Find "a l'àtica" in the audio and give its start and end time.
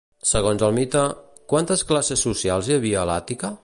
3.05-3.59